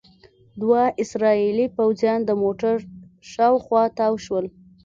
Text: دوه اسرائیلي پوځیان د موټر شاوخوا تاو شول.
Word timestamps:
دوه 0.61 0.81
اسرائیلي 1.03 1.67
پوځیان 1.77 2.19
د 2.25 2.31
موټر 2.43 2.75
شاوخوا 3.31 3.83
تاو 3.97 4.13
شول. 4.25 4.45